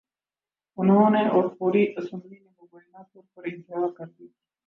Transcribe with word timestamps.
انہوں 0.77 1.09
نے 1.09 1.27
اور 1.27 1.49
پوری 1.49 1.85
اسمبلی 1.97 2.39
نے 2.39 2.49
مبینہ 2.61 3.03
طور 3.13 3.23
پر 3.33 3.43
انتہا 3.45 3.91
کر 3.97 4.05
دی 4.05 4.27
تھی۔ 4.27 4.51